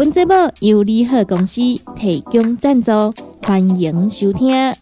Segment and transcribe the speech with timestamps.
[0.00, 1.60] 本节目由利好公司
[1.94, 2.90] 提供赞助，
[3.42, 4.72] 欢迎收听。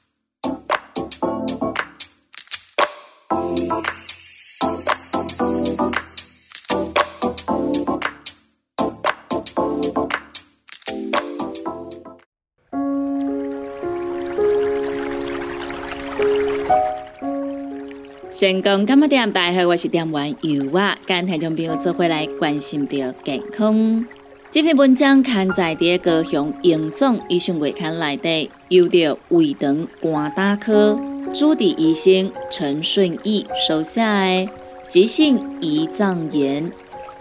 [18.30, 19.32] 成功干么店？
[19.32, 24.06] 大家好，我是店员尤娃，跟听众朋友做回来关心着健康。
[24.50, 30.98] 这篇文章刊载在高雄荣总医学月刊内底，由着胃肠肝胆科
[31.34, 34.48] 主治医生陈顺义手下的
[34.88, 36.72] 急性胰脏炎。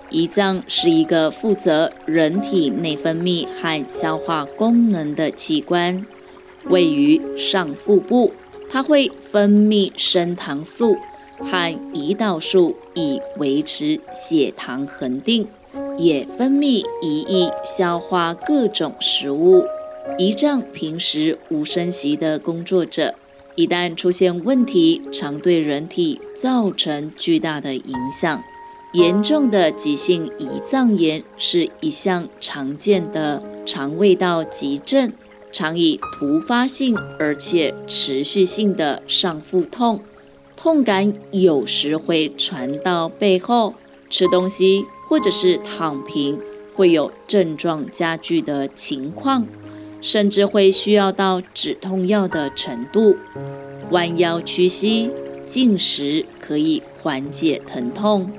[0.09, 6.05] 胰脏是一个负责人体内分泌和消化功能的器官，
[6.69, 8.31] 位于上腹部，
[8.69, 10.95] 它会分泌升糖素
[11.39, 15.45] 和胰岛素，以维持血糖恒定。
[15.97, 19.65] 也分泌胰液消化各种食物。
[20.17, 23.15] 胰脏平时无声息的工作着，
[23.55, 28.41] 一旦出现问题，常对人体造成巨大的影响。
[28.93, 35.11] 严重的急性胰脏炎是一项常见的肠胃道急症，
[35.51, 39.99] 常以突发性而且持续性的上腹痛，
[40.55, 43.73] 痛感有时会传到背后，
[44.09, 44.85] 吃东西。
[45.07, 46.39] 或者是躺平
[46.75, 49.47] 会有症状加剧的情况，
[50.01, 53.15] 甚至会需要到止痛药的程度。
[53.91, 55.09] 弯腰屈膝、
[55.45, 58.31] 进食可以缓解疼痛。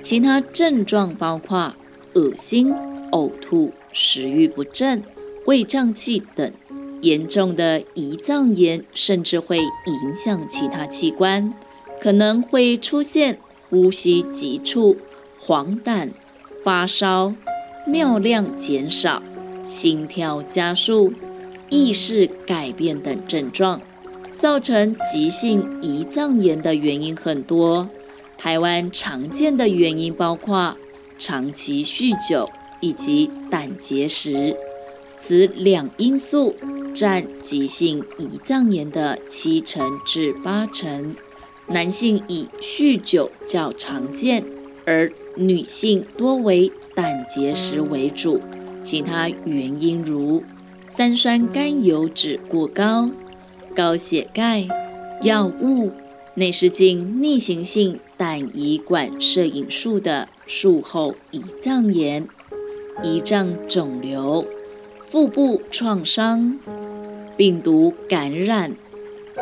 [0.00, 1.74] 其他症状包括
[2.14, 2.74] 恶心、
[3.10, 5.02] 呕吐、食欲不振、
[5.46, 6.50] 胃胀气等。
[7.00, 11.52] 严重的胰脏炎甚至会影响其他器官，
[12.00, 14.96] 可能会出现呼吸急促。
[15.46, 16.08] 黄疸、
[16.62, 17.34] 发烧、
[17.86, 19.22] 尿量减少、
[19.62, 21.12] 心跳加速、
[21.68, 23.82] 意识改变等症状，
[24.34, 27.90] 造成急性胰脏炎的原因很多。
[28.38, 30.76] 台湾常见的原因包括
[31.18, 32.48] 长期酗酒
[32.80, 34.56] 以及胆结石，
[35.14, 36.56] 此两因素
[36.94, 41.14] 占急性胰脏炎的七成至八成。
[41.66, 44.44] 男性以酗酒较常见，
[44.86, 48.40] 而女性多为胆结石为主，
[48.82, 50.42] 其他原因如
[50.88, 53.10] 三酸甘油脂过高、
[53.74, 54.68] 高血钙、
[55.22, 55.90] 药物、
[56.34, 62.28] 内视镜逆行性胆胰管摄影术的术后胰脏炎、
[63.02, 64.46] 胰脏肿瘤、
[65.04, 66.58] 腹部创伤、
[67.36, 68.76] 病毒感染、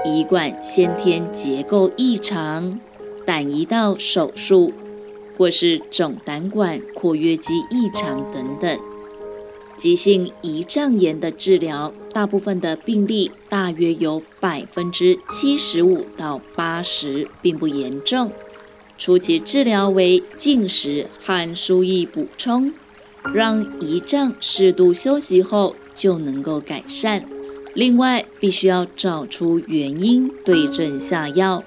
[0.06, 2.80] 胰管先天结构异常、
[3.26, 4.72] 胆胰道手术。
[5.36, 8.78] 或是总胆管括约肌异常等等，
[9.76, 18.30] 急性胰脏炎的治疗，大部分的病例大约有百分之七十五到八十并不严重。
[18.98, 22.72] 初期治疗为进食和输液补充，
[23.32, 27.24] 让胰脏适度休息后就能够改善。
[27.74, 31.64] 另外，必须要找出原因，对症下药，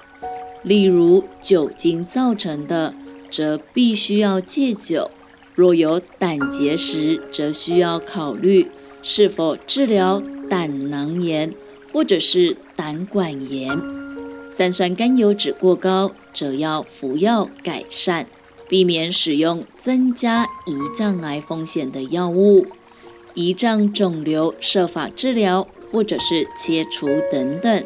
[0.62, 2.94] 例如酒精造成的。
[3.30, 5.10] 则必须要戒酒。
[5.54, 8.68] 若有胆结石，则需要考虑
[9.02, 11.54] 是否治疗胆囊炎
[11.92, 13.80] 或者是胆管炎。
[14.52, 18.26] 三酸甘油脂过高，则要服药改善，
[18.68, 22.66] 避免使用增加胰脏癌风险的药物。
[23.34, 27.84] 胰脏肿瘤设法治疗或者是切除等等。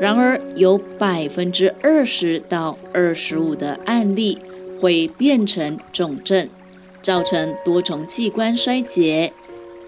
[0.00, 4.38] 然而，有百分之二十到二十五的案例。
[4.80, 6.48] 会变成重症，
[7.02, 9.32] 造成多重器官衰竭，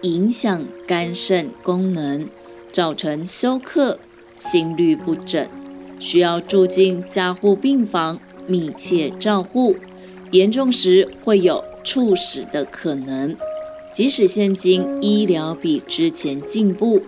[0.03, 2.29] 影响肝肾功能，
[2.71, 3.99] 造成休克、
[4.37, 5.47] 心律不整，
[5.99, 9.77] 需要住进加护病房密切照护，
[10.31, 13.37] 严重时会有猝死的可能。
[13.95, 17.03] 即使现今医疗比之前进步，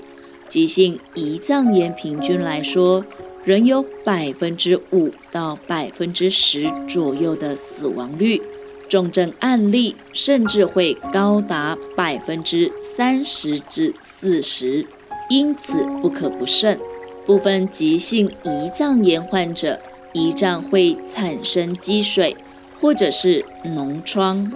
[0.46, 3.04] 急性胰脏炎平均来说。
[3.44, 8.40] 仍有百分之五到百分之十左右的死亡率，
[8.88, 14.86] 重症案例甚至会高达百分之三十至四十。
[15.30, 16.78] 因此不可不慎。
[17.24, 19.80] 部分急性胰脏炎患者，
[20.12, 22.36] 胰脏会产生积水
[22.78, 24.52] 或者是脓疮，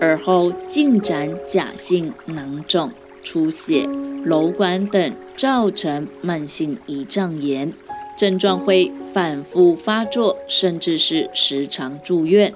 [0.00, 2.92] 而后进展假性囊肿、
[3.24, 3.88] 出血、
[4.24, 7.72] 瘘管等，造成慢性胰脏炎，
[8.16, 12.52] 症状会反复发作，甚至是时常住院，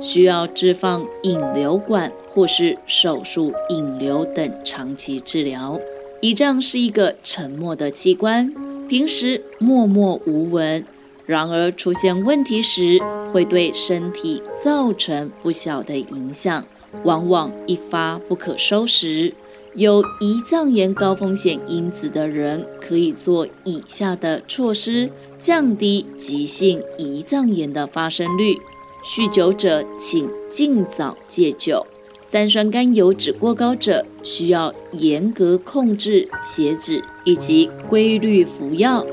[0.00, 5.80] 需要置放引流管或是手术引流等长期治疗。
[6.20, 8.52] 胰脏是一个沉默的器官。
[8.88, 10.82] 平时默默无闻，
[11.26, 12.98] 然而出现问题时，
[13.32, 16.64] 会对身体造成不小的影响，
[17.04, 19.34] 往往一发不可收拾。
[19.78, 25.08] 有胰脏炎高风险因子的人，可以做以下的措施，
[25.38, 28.56] 降低急性胰脏炎的发生率。
[29.04, 31.86] 酗酒者，请尽早戒酒。
[32.20, 39.06] 三酸甘油脂过高者需要严格控制血脂以及规律服药。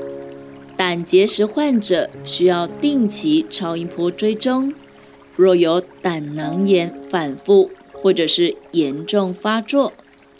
[0.76, 4.74] 胆结石患者需要定期超音波追踪。
[5.36, 9.92] 若有胆囊炎反复或者是严重发作，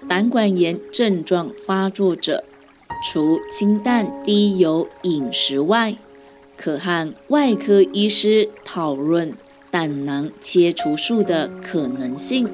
[0.09, 2.45] 胆管炎症状发作者，
[3.05, 5.97] 除清淡低油饮食外，
[6.57, 9.35] 可和外科医师讨论。
[9.69, 12.49] 胆囊切除术的可能性。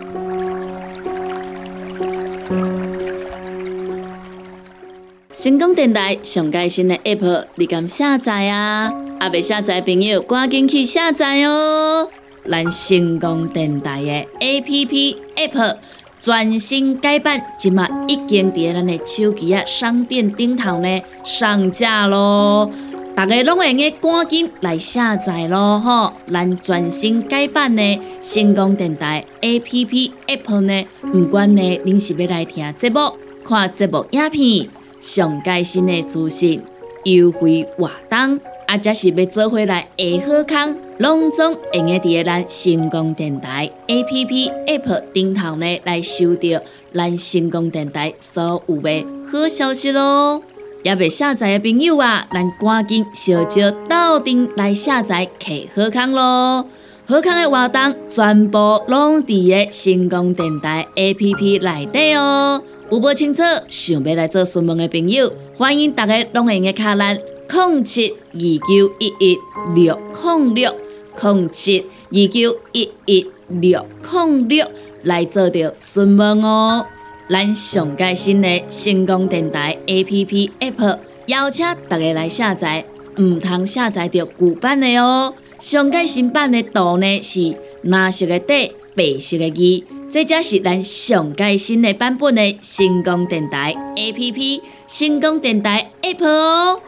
[5.32, 8.92] 成功电台上盖新的 App，你敢下载啊？
[9.20, 12.08] 阿未下载朋友赶紧去下载哦！
[12.50, 15.76] 咱成功电台的 App App
[16.22, 22.70] 全新改版，今麦已经伫咱的手机啊商店顶头呢上架咯。
[23.12, 26.12] 大家拢会用赶紧来下载咯吼！
[26.32, 33.00] 咱全新改版的成功电台 A P P App 呢，不管呢您是要来听节目、
[33.44, 34.68] 看节目影片、
[35.00, 36.62] 上最新的资讯、
[37.02, 38.38] 优惠活动，
[38.68, 46.62] 啊，则是要做回来下好康，拢总会用伫咱成功电台 A P P App 顶头呢来收到
[46.94, 50.40] 咱成功电台所有的好消息咯。
[50.84, 56.64] 也未下载的朋友啊，咱赶紧小招到店来下载，客好康咯！
[57.04, 62.62] 好康的活动全部拢伫个成功电台 A P P 内底哦。
[62.92, 67.18] 有无清楚想要来做询问的朋友，欢迎大家拢用个卡咱
[67.50, 69.36] 空七二九一一
[69.74, 70.72] 六零六
[71.16, 74.66] 空七二九一一六空六
[75.02, 76.86] 来做着询问哦。
[77.28, 82.84] 咱上盖新的成功电台 A P P App，邀请大家来下载，
[83.18, 85.32] 唔通下载着旧版的哦。
[85.58, 96.80] 上盖新版的图呢是蓝色的底，白色的字，这才是咱上盖新的版本的成功电台 A P P，成功电台 App 哦。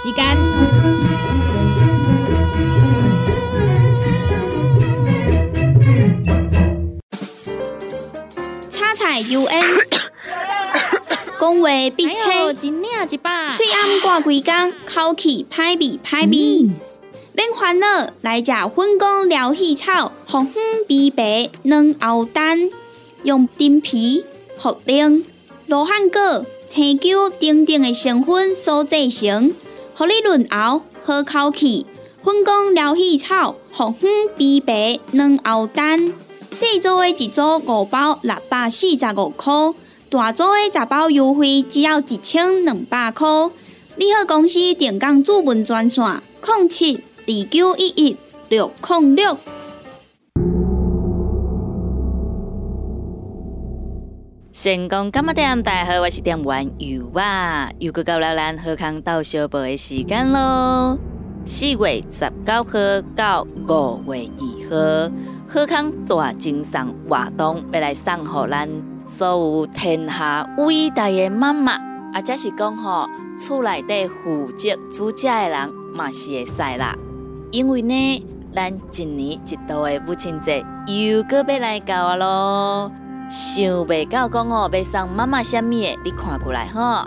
[0.00, 0.38] 时间。
[9.32, 9.64] U N，
[11.40, 16.70] 讲话必切，嘴暗挂几工，口气歹味歹味。
[17.32, 22.70] 免烦恼，来食粉工疗气草，红粉碧白软藕蛋，
[23.24, 24.24] 用丁皮、
[24.60, 25.24] 茯苓、
[25.66, 29.52] 罗汉果、青椒等等的成分所制成，
[29.98, 31.84] 互你润喉好口气。
[32.22, 36.14] 粉工疗细草，红粉碧白软藕蛋。
[36.52, 39.52] 细组的一组五包六百四十五块，
[40.08, 43.26] 大组的十包优惠只要一千两百块。
[43.96, 46.04] 你好，公司定岗主文专线：
[46.46, 48.16] 零七二九一一
[48.48, 49.36] 六零六。
[54.60, 55.62] 成功干么点？
[55.62, 60.98] 大家好，我是店员尤娃，又过到了咱喝康到小宝的时间咯。
[61.44, 62.72] 四月十九号
[63.14, 65.14] 到五月二号。
[65.48, 68.68] 贺康大精神活动要来送互咱
[69.06, 71.74] 所有天下伟大的妈妈，
[72.12, 73.06] 啊，则是讲吼
[73.38, 76.96] 厝内底负责煮食的人嘛是会使啦。
[77.52, 82.92] 因为呢，咱一年一度的母亲节又搁要来到啊咯，
[83.28, 87.06] 想袂到讲哦要送妈妈虾米的，你看过来吼。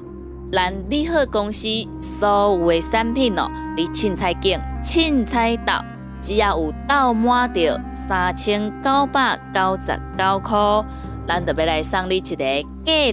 [0.51, 1.67] 咱利好公司
[1.99, 5.83] 所有的产品哦，你凊彩拣凊彩到。
[6.21, 10.85] 只要有到满着三千九百九十九块，
[11.27, 12.35] 咱就要来送你一个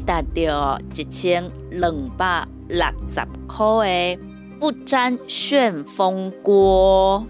[0.05, 4.19] 价值着一千两百六十块的
[4.61, 7.25] 不粘旋风锅。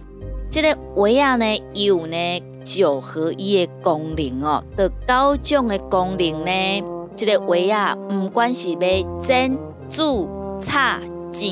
[0.50, 1.44] 这个维啊呢
[1.74, 2.42] 有呢
[2.76, 6.84] 九合一的功能哦，的九种的功能呢。
[7.16, 8.78] 这个维啊，不管是要
[9.22, 9.58] 蒸、
[9.88, 10.28] 煮、
[10.60, 11.00] 炒、
[11.32, 11.50] 煎、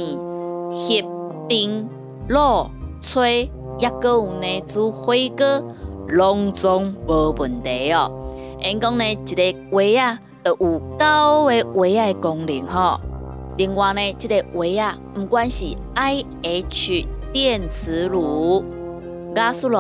[0.71, 1.05] 煸、
[1.49, 1.89] 叮、
[2.29, 2.69] 卤、
[3.01, 5.65] 吹，也个有呢煮火锅，
[6.09, 8.13] 拢总无问题哦。
[8.61, 13.01] 因讲呢，一个维啊，都有九个维啊功能吼。
[13.57, 18.63] 另外呢，这个维啊，不管是 IH 电磁炉。
[19.35, 19.79] 加速炉、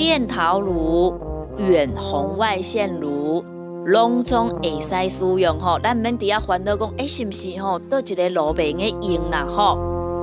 [0.00, 1.14] 电陶炉、
[1.58, 3.44] 远红外线炉，
[3.84, 5.78] 拢总会使使用吼。
[5.78, 7.78] 咱免伫遐烦恼讲，哎，是毋是吼？
[7.78, 9.78] 倒一个炉边嘅用啦吼。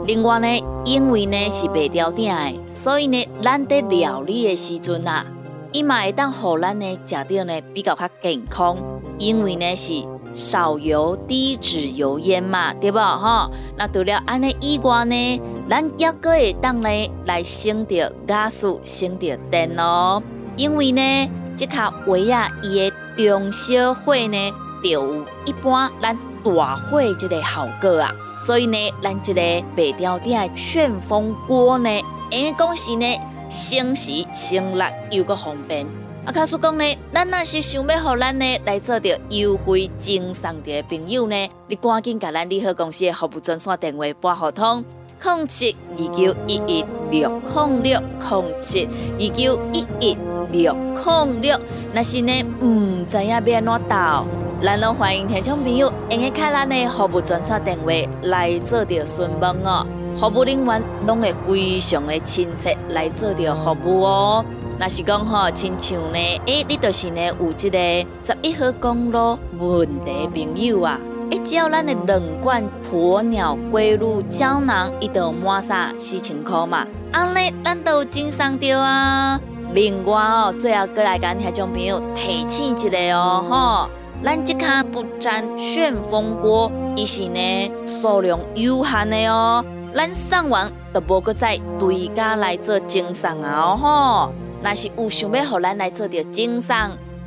[0.08, 0.48] 另外呢，
[0.84, 5.24] 因为呢是白条顶的，所以呢，咱在料理的时阵啊，
[5.72, 8.78] 伊嘛会当互咱呢食到呢比较较健康，
[9.20, 9.94] 因为呢是
[10.34, 13.52] 少油、低脂油烟嘛，对不吼？
[13.78, 15.42] 那除了安尼以外呢？
[15.70, 20.24] 咱也个会当咧来省着加速省着电哦，
[20.56, 29.42] 因为呢，即卡位啊，伊的中小火呢，就有一般咱大火即个效果啊，所以呢，咱即个
[29.76, 31.90] 白条顶的旋风锅呢，
[32.32, 33.20] 因讲是呢，
[33.50, 35.86] 省时省力又个方便。
[36.24, 44.86] 啊，卡叔讲呢，咱若是想要互咱呢来做着优惠赠送的朋友呢，你赶紧甲咱利好公司的服务专线电话拨互通。
[45.22, 48.88] 控七二九一一六控六控七
[49.20, 50.18] 二九一一
[50.52, 51.60] 六控六，
[51.94, 52.32] 那是呢
[52.62, 54.24] 唔知影要安怎打，
[54.62, 57.92] 咱拢欢迎听众朋友用个开咱的服务专线电话
[58.24, 59.86] 来做着询问哦，
[60.20, 64.46] 服务人员拢会非常的亲切来做着服务哦。
[64.80, 67.80] 那是讲吼，亲像呢，诶，你就是呢有一个
[68.24, 71.00] 十一号公路问题朋友啊。
[71.30, 79.40] 一只要咱的两罐鸵鸟龟乳胶囊，一都满三四千块嘛，安尼咱都真上着啊！
[79.74, 83.90] 另外哦，最后过来跟听众朋友提醒一下哦，吼，
[84.24, 96.76] 咱这卡不粘旋风锅，伊是呢数量有限的哦，咱送完都无搁再对家来做精送啊，吼，那是有想要互咱来做着精送。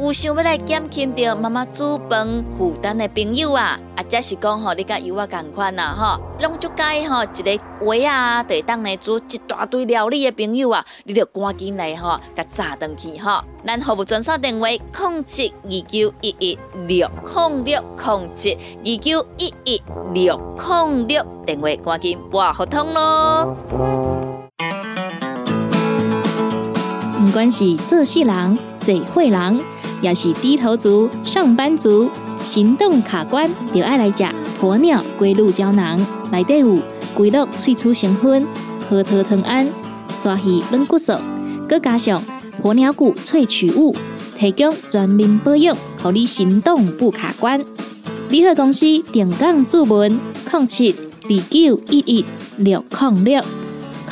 [0.00, 13.44] 有想要来减轻着妈妈煮饭负担的朋友啊，啊，则是讲吼，你甲有我共款呐吼，拢足介吼一个话啊，地当来煮一大堆料理的朋友啊，你着赶紧来吼，甲炸登去吼。
[13.62, 19.82] 咱服务专线电话：控七二九一一六控六控七二九一一
[20.14, 23.54] 六控六，电话赶紧拨合通咯。
[27.22, 29.60] 不管是做事人、做会人。
[30.02, 32.10] 要是低头族、上班族、
[32.42, 34.24] 行动卡关，就爱来食
[34.60, 35.98] 鸵鸟龟鹿胶囊。
[36.32, 36.78] 内底有
[37.14, 38.46] 龟鹿萃取成分，
[38.88, 39.68] 核桃藤胺、
[40.14, 41.12] 刷鱼软骨素，
[41.68, 42.22] 佮加上
[42.62, 43.94] 鸵鸟骨萃取物，
[44.38, 47.62] 提供全面保养，让你行动不卡关。
[48.30, 50.18] 联合公司定岗注文：
[50.52, 52.24] 零七二九一一
[52.56, 53.42] 六零六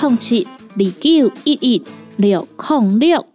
[0.00, 1.82] 零七二九一一
[2.16, 3.27] 六零六。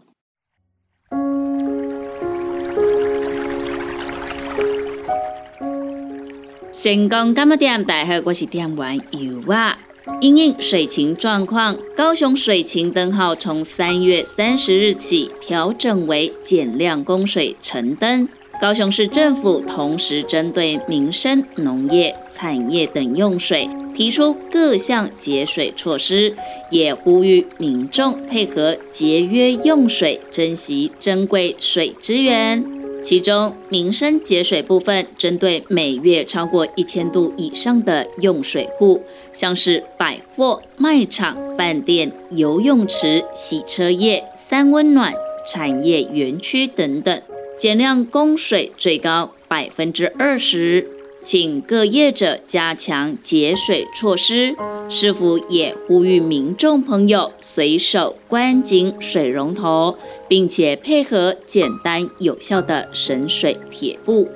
[6.83, 7.81] 成功干么点？
[7.85, 9.77] 大家好，我是店员尤娃。
[10.19, 18.27] 因应水情状况，高雄水情灯号从三月三十日起调整为减量供水橙灯。
[18.59, 26.35] 高雄市政府同时针对民生、农业、产业等用水，提出各项节水措施，
[26.69, 32.61] 也呼吁民众配合节约用水，珍惜珍贵水资源。
[33.03, 45.13] 其中民生节水部分，针对每月超过一千度以上的用水户，像是百货、卖场、饭店、游泳池、洗车业、三温暖、
[45.45, 47.21] 产业园区等等，
[47.59, 50.87] 减量供水最高百分之二十。
[51.23, 54.53] 请各业者加强节水措施，
[54.89, 64.27] 师傅也呼吁民众朋友随手关紧水龙头，并且配合简单有效的省水撇步，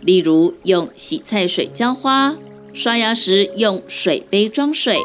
[0.00, 2.36] 例如用洗菜水浇花，
[2.72, 4.98] 刷牙时用水杯装水，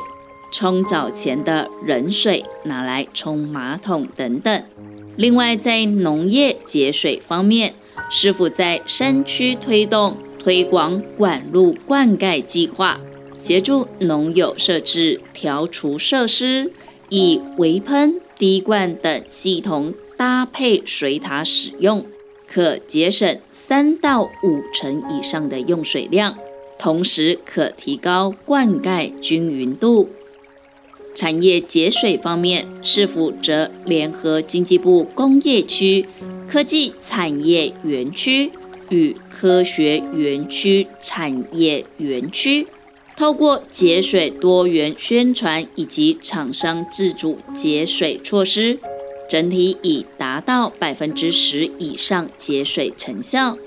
[0.51, 4.63] 冲澡前的冷水拿来冲马桶等等。
[5.15, 7.75] 另外，在农业节水方面，
[8.09, 10.17] 师傅在山区推动。
[10.39, 12.99] 推广管路灌溉计划，
[13.37, 16.71] 协助农友设置调除设施，
[17.09, 22.05] 以围喷、滴灌等系统搭配水塔使用，
[22.47, 26.35] 可节省三到五成以上的用水量，
[26.77, 30.09] 同时可提高灌溉均匀度。
[31.15, 36.05] 产业节水方面，市府则联合经济部工业区
[36.47, 38.49] 科技产业园区
[38.89, 42.67] 与科学园区产业园区，
[43.15, 48.77] 透过节水多元宣传以及厂商自主节水措施，
[49.29, 53.57] 整体已达到百分之十以上节水成效。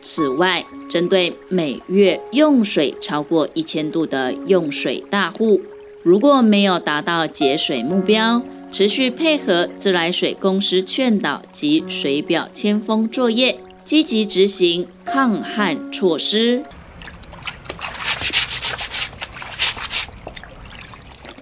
[0.00, 5.60] 此外，针对每月用水超过一千度的用水大户，
[6.04, 13.58] 如果没有达到节水目标，持续配合自来水公司劝导及水表签封作业，
[13.88, 16.62] 积极执行抗旱措施。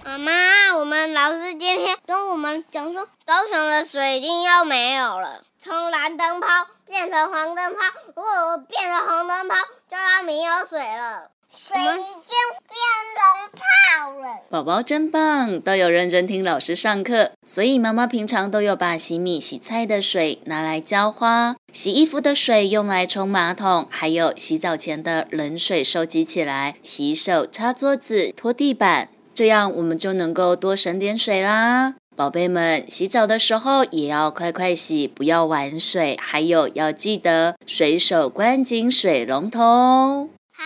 [0.05, 0.31] 妈妈，
[0.77, 5.43] 我们老师今天跟我们讲说，高雄的水一定要没有了。
[5.61, 6.47] 从蓝灯泡
[6.85, 7.79] 变成黄灯泡，
[8.15, 9.55] 如果变成红灯泡，
[9.91, 11.29] 就要没有水了。
[11.49, 12.33] 水已经
[12.67, 12.77] 变
[13.17, 14.41] 龙泡了。
[14.49, 31.95] 宝宝真棒，都有认真听老师上课，所以妈妈平常都有把洗米、洗菜的水拿来浇花，洗衣服的水用来冲马桶，还有洗澡前的冷水收集起来洗手、擦桌子、拖地板，这样我们就能够多省点水啦。
[32.15, 36.17] 宝贝们，洗澡的时候也要快快洗，不要玩水。
[36.19, 40.29] 还有要记得随手关紧水龙头。
[40.51, 40.63] 好，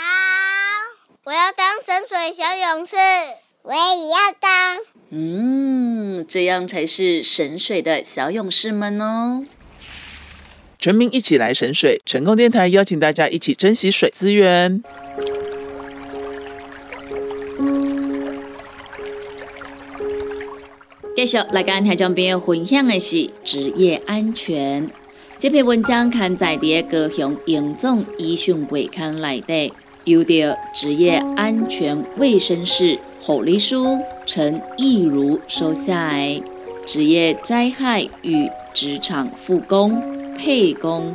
[1.24, 2.96] 我要当神水小勇士，
[3.62, 4.80] 我也要当。
[5.12, 9.46] 嗯，这样才是神水的小勇士们哦。
[10.80, 14.84] 全民一起来神水，成功电台邀请大家一起珍惜水资源。
[21.16, 24.90] 继续来跟听众朋友分享的是职业安全。
[25.38, 29.72] 这篇文章刊载在高雄英总医讯会刊内底，
[30.06, 33.76] 由着职业安全卫生室护理师
[34.26, 36.42] 陈义如收下来。
[36.86, 40.02] 职业灾害与职场复工
[40.36, 41.14] 配工，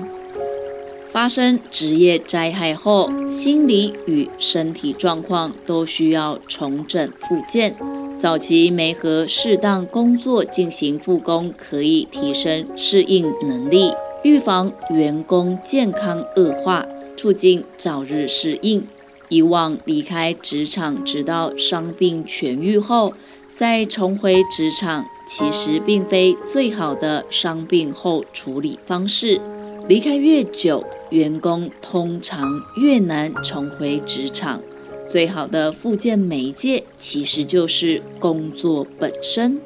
[1.11, 7.75] 发生职业灾害后，心理与身体状况都需要重整复健。
[8.17, 18.87] 早期没和适当工作进行复工，可以提升适应能力，预防员工健康恶化，促进早日适应。
[19.29, 23.13] 以往离开职场，直到伤病痊愈后
[23.53, 29.41] 再重回职场，其实并非最好的伤病后处理方式。
[29.89, 34.63] 离开越久，员工通常越难重回职场。
[35.09, 39.61] 最好的复健媒介其实就是工作本身。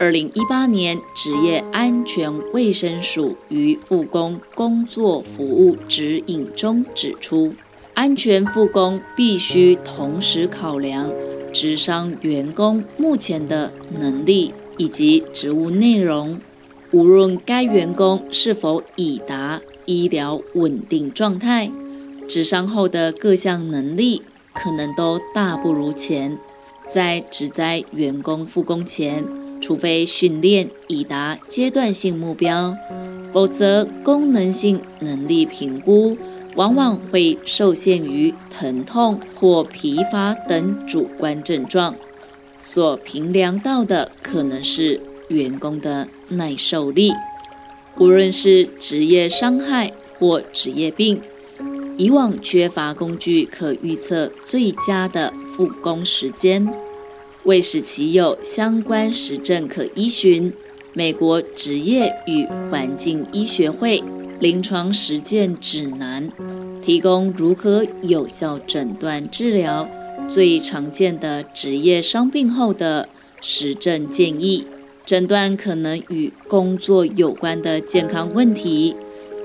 [0.00, 7.52] 二零一八年职业安全卫生署于复工工作服务指引中指出，
[7.92, 11.12] 安全复工必须同时考量
[11.52, 16.40] 职商员工目前的能力以及职务内容，
[16.92, 21.70] 无论该员工是否已达医疗稳定状态，
[22.26, 24.22] 职商后的各项能力。
[24.54, 26.36] 可能都大不如前，
[26.88, 29.24] 在职灾员工复工前，
[29.60, 32.74] 除非训练已达阶段性目标，
[33.32, 36.16] 否则功能性能力评估
[36.56, 41.94] 往往会受限于疼痛或疲乏等主观症状，
[42.58, 47.12] 所评量到的可能是员工的耐受力，
[47.98, 51.20] 无论是职业伤害或职业病。
[51.96, 56.66] 以往缺乏工具可预测最佳的复工时间，
[57.44, 60.52] 为使其有相关实证可依循，
[60.92, 64.02] 美国职业与环境医学会
[64.38, 66.30] 临床实践指南
[66.82, 69.88] 提供如何有效诊断治疗
[70.28, 73.08] 最常见的职业伤病后的
[73.40, 74.66] 实证建议，
[75.06, 78.94] 诊断可能与工作有关的健康问题，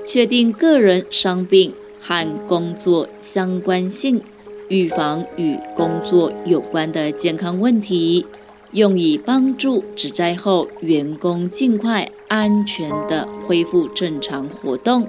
[0.06, 1.72] 确定个人伤病。
[2.08, 4.22] 和工作相关性，
[4.68, 8.26] 预防与工作有关的健康问题，
[8.72, 15.08] 用以帮助职灾后员工尽快安全地恢复正常活动。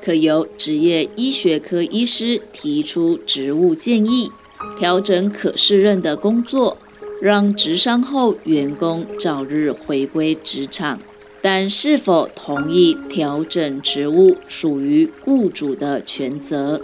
[0.00, 4.30] 可由职业医学科医师提出职务建议，
[4.78, 6.76] 调整可胜任的工作，
[7.20, 10.98] 让职伤后员工早日回归职场。
[11.40, 16.80] 但是否同意调整职务，属于雇主的权责。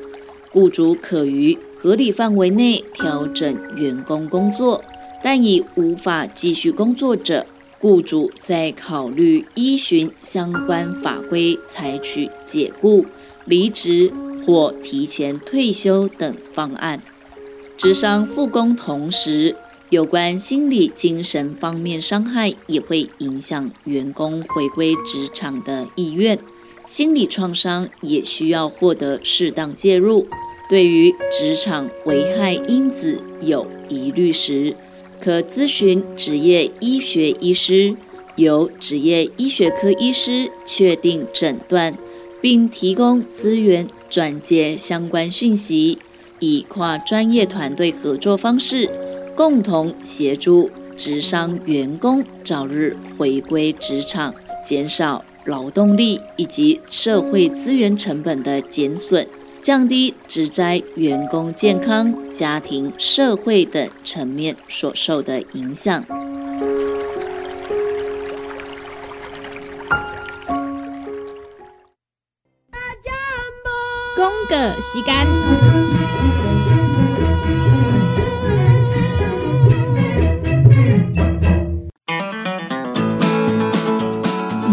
[0.50, 4.84] 雇主可于合理范围内调整员工工作，
[5.22, 7.46] 但已无法继续工作者，
[7.78, 13.06] 雇主在考虑依循相关法规采取解雇、
[13.44, 14.12] 离职
[14.44, 17.00] 或提前退休等方案。
[17.76, 19.56] 职商复工同时。
[19.90, 26.38] 有关心理、精神方面伤害，也会影响员工回归职场的意愿。
[26.84, 30.26] 心理创伤也需要获得适当介入。
[30.68, 34.76] 对于职场危害因子有疑虑时，
[35.18, 37.96] 可咨询职业医学医师，
[38.36, 41.96] 由职业医学科医师确定诊断，
[42.42, 45.98] 并提供资源转接相关讯息，
[46.38, 48.88] 以跨专业团队合作方式，
[49.34, 59.26] 共同协助职商员工早日回归职场，减少劳动力以及社会资源成本的减损。
[59.68, 66.02] 降低职灾员工健康、家庭、社会等层面所受的影响。
[74.16, 75.26] 公个时间，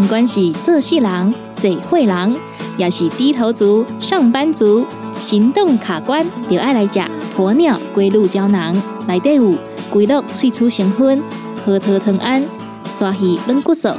[0.01, 2.54] 不管是做细人、做会人。
[2.77, 4.85] 也是低头族、上班族、
[5.17, 6.99] 行动卡关，就爱来吃
[7.35, 8.75] 鸵鸟龟鹿胶囊。
[9.07, 9.55] 内底有
[9.89, 11.21] 龟鹿萃取成分，
[11.65, 12.43] 核桃藤胺、
[12.89, 13.89] 鲨鱼软骨素，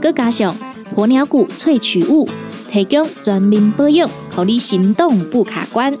[0.00, 0.54] 佮加上
[0.94, 2.28] 鸵鸟骨萃取物，
[2.70, 5.96] 提供全面保养，让你行动不卡关。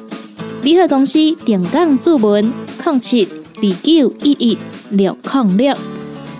[0.62, 2.52] 联合公司定岗注文：
[2.84, 4.58] 零七二九一一
[4.90, 5.76] 六零六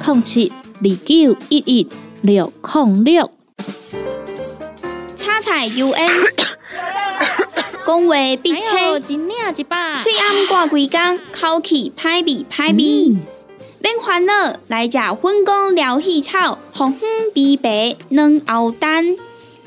[0.07, 1.87] 零七二九一一
[2.23, 3.31] 六零六。
[5.53, 5.93] 彩 UN，
[7.87, 13.15] 讲话必切，嘴暗挂几工，口气歹味歹味。
[13.79, 19.15] 免烦恼，来食粉工疗气草，红粉枇杷软藕丹，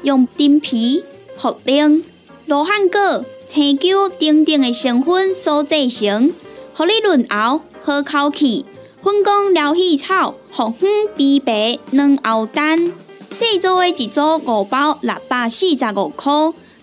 [0.02, 1.04] 用丁皮、
[1.39, 2.02] 茯苓、
[2.48, 6.34] 罗汉果、青椒等等的成分所制成，
[6.74, 8.65] 合你润喉好口气。
[9.04, 12.91] 粉工疗气草，红粉枇杷软藕丹。
[13.32, 16.32] 细组的一组五包六百四十五块，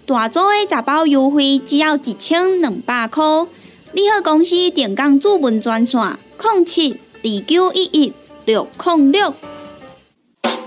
[0.05, 3.25] 大组的十包优惠只要一千两百块。
[3.93, 6.01] 你好，公司电工主文专线：
[6.43, 8.13] 零七二九一一
[8.45, 9.35] 六零六。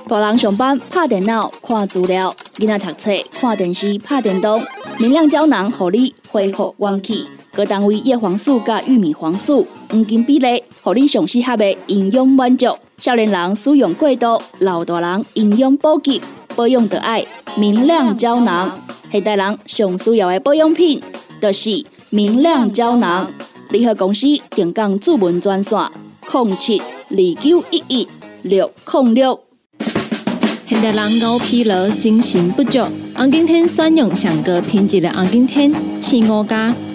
[0.08, 4.64] 大人上班拍电脑看资料，囡仔读册看电视拍电动，
[5.00, 7.28] 明亮胶囊合你恢复元气。
[7.56, 12.68] 各单位叶黄素加玉米黄素黄金比例，合你上适合的营养满足。
[12.98, 16.22] 少年人使用过度，老大人营养补给
[16.54, 18.78] 保养的爱明亮胶囊。
[19.10, 21.02] 现代人上需要的保养品，
[21.42, 23.32] 就是明亮胶囊。
[23.70, 25.80] 联合公司定岗主文专线：
[26.30, 28.08] 零七二九一一
[28.42, 29.40] 六零六。
[30.68, 32.80] 现代人熬疲劳，精神不足。
[33.16, 36.76] 红景天选用上个品质的红景天，青五加。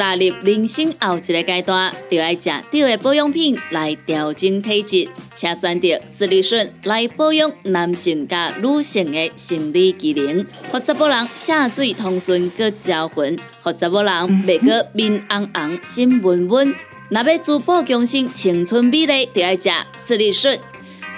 [0.00, 14.12] 踏入人生后一个阶段，就要食对的保养品来调整体质，请选择斯利顺来保养男性加女性的生理机能，或者某人下水通顺个招魂，或者某人
[14.46, 16.74] 袂个面红红心温温。
[17.10, 20.58] 若要珠宝更新青春美丽，就要食斯利顺。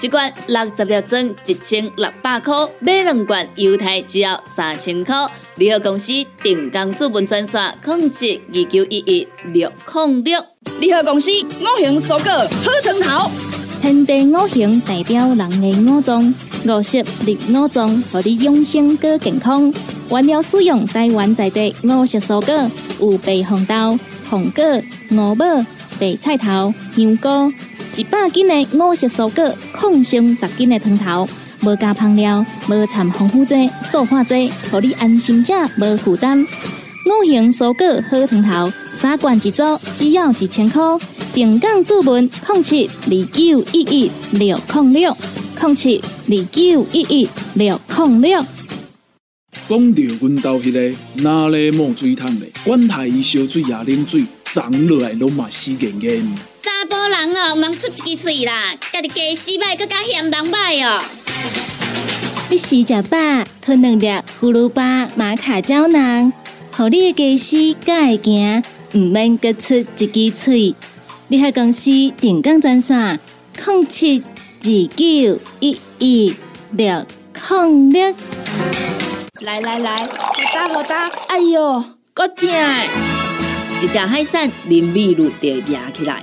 [0.02, 5.14] 一罐六十粒装，一千六百块；买两罐，犹太只要三千块。
[5.54, 6.12] 联合公司
[6.42, 10.44] 定岗资本专线：控制二九一一六零六。
[10.80, 13.30] 联合公司五行蔬果好成头，
[13.80, 16.34] 天地五行代表人的五脏，
[16.66, 19.72] 五色绿五脏，让你养生更健康。
[20.10, 23.96] 原料使用台湾在地五色蔬果，有白红豆、
[24.28, 24.64] 红果、
[25.12, 25.44] 五宝、
[26.00, 27.52] 白菜头、香菇。
[27.94, 31.28] 一百斤的五色蔬果，抗性十斤的汤头，
[31.62, 36.40] 无加香料，无掺防腐剂、塑化剂，让你安心吃，无负担。
[36.40, 40.80] 五行蔬果好汤头，三罐一组，只要一千块。
[41.34, 45.16] 平港注文：零七二九一一六零六
[45.60, 48.44] 零七二九一一六零六。
[49.68, 56.51] 讲到阮兜迄个哪里冒水桶的，管他伊烧水也啉水，长落来拢嘛死严严。
[56.62, 61.02] 查甫人哦，毋通出一支嘴啦，家己加洗歹，更加嫌人歹哦。
[62.48, 63.18] 你食食饱，
[63.60, 64.06] 吞两粒
[64.40, 66.32] 葫芦巴、玛卡胶囊，
[66.70, 68.62] 互你的家洗才会行，
[68.94, 70.76] 毋免各出一支嘴。
[71.26, 73.18] 你喺公司定岗赚啥？
[73.66, 74.22] 零七
[74.60, 76.36] 二九一一
[76.70, 78.14] 六抗力。
[79.40, 80.08] 来来来，好
[80.54, 81.10] 打好打！
[81.26, 82.48] 哎呦，够痛！
[83.82, 86.22] 一只海扇林密路就压起来，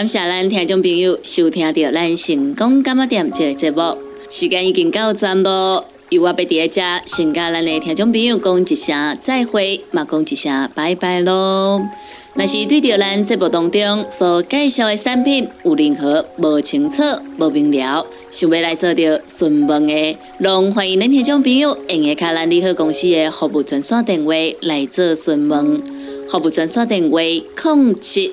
[0.00, 3.98] 感谢咱听众朋友收听到咱成功干么店这个节目，
[4.30, 5.84] 时间已经到站咯。
[6.08, 11.86] 由我要伫遮先甲咱的听众朋友讲一声再会，嘛讲一声拜拜咯。
[12.32, 17.02] 若是对着咱节目当中所介绍的产品有任何无清楚、
[17.36, 24.32] 无明了，想要来做着询问的，拢欢迎咱听众朋友用下卡咱利好公司的服务专线电话
[24.62, 25.82] 来做询问。
[26.30, 28.32] 服务专线电话：零七。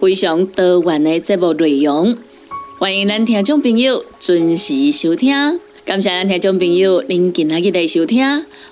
[0.00, 2.16] 非常多元的节目内容，
[2.78, 5.34] 欢迎咱听众朋友准时收听。
[5.84, 8.18] 感谢咱听众朋友您今日的收听，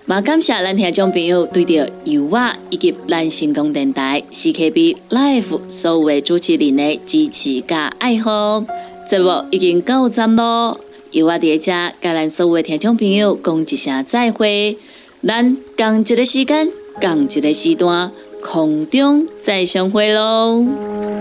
[0.07, 8.65] 也感谢咱听众朋友对着油画以及咱成功电台 CKB Life 所有的主持人的支持加爱好。
[9.09, 10.81] 节目已经到站咯，
[11.11, 14.77] 油画伫遮甲咱所有的听众朋友讲一声再会。
[15.27, 16.69] 咱共一个时间，
[17.01, 18.11] 共一个时段，
[18.43, 21.12] 空中再相会喽。